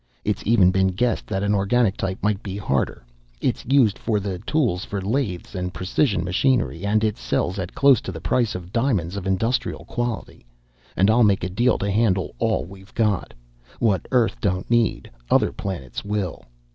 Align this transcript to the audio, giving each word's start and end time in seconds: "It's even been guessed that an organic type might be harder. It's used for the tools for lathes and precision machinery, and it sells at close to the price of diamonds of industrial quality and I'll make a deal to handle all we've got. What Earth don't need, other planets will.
"It's 0.25 0.41
even 0.47 0.71
been 0.71 0.87
guessed 0.87 1.27
that 1.27 1.43
an 1.43 1.53
organic 1.53 1.95
type 1.95 2.17
might 2.23 2.41
be 2.41 2.57
harder. 2.57 3.05
It's 3.39 3.63
used 3.67 3.99
for 3.99 4.19
the 4.19 4.39
tools 4.39 4.83
for 4.83 4.99
lathes 4.99 5.53
and 5.53 5.75
precision 5.75 6.23
machinery, 6.23 6.87
and 6.87 7.03
it 7.03 7.19
sells 7.19 7.59
at 7.59 7.75
close 7.75 8.01
to 8.01 8.11
the 8.11 8.19
price 8.19 8.55
of 8.55 8.73
diamonds 8.73 9.15
of 9.15 9.27
industrial 9.27 9.85
quality 9.85 10.43
and 10.97 11.11
I'll 11.11 11.21
make 11.21 11.43
a 11.43 11.49
deal 11.49 11.77
to 11.77 11.91
handle 11.91 12.33
all 12.39 12.65
we've 12.65 12.95
got. 12.95 13.31
What 13.77 14.07
Earth 14.11 14.41
don't 14.41 14.67
need, 14.71 15.11
other 15.29 15.51
planets 15.51 16.03
will. 16.03 16.45